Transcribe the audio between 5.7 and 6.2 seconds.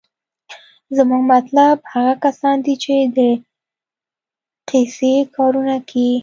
کيي.